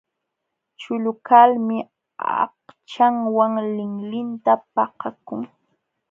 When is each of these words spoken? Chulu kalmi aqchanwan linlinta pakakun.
Chulu 0.81 1.11
kalmi 1.27 1.77
aqchanwan 2.41 3.53
linlinta 3.75 4.53
pakakun. 4.73 5.41